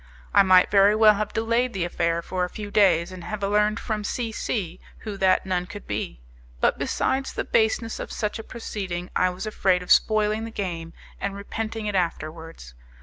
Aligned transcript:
I 0.33 0.41
might 0.41 0.71
very 0.71 0.95
well 0.95 1.13
have 1.13 1.31
delayed 1.31 1.73
the 1.73 1.83
affair 1.85 2.23
for 2.23 2.43
a 2.43 2.49
few 2.49 2.71
days, 2.71 3.11
and 3.11 3.23
have 3.23 3.43
learned 3.43 3.79
from 3.79 4.03
C 4.03 4.31
C 4.31 4.79
who 5.01 5.15
that 5.17 5.45
nun 5.45 5.67
could 5.67 5.85
be; 5.85 6.21
but, 6.59 6.79
besides 6.79 7.33
the 7.33 7.43
baseness 7.43 7.99
of 7.99 8.11
such 8.11 8.39
a 8.39 8.43
proceeding, 8.43 9.11
I 9.15 9.29
was 9.29 9.45
afraid 9.45 9.83
of 9.83 9.91
spoiling 9.91 10.43
the 10.43 10.49
game 10.49 10.93
and 11.19 11.35
repenting 11.35 11.85
it 11.85 11.93
afterwards. 11.93 12.73